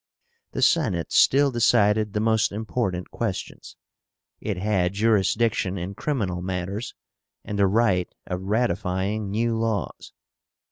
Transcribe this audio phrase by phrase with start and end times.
[0.53, 3.75] The Senate still decided the most important questions.
[4.39, 6.95] It had jurisdiction in criminal matters,
[7.45, 10.11] and the right of ratifying new laws.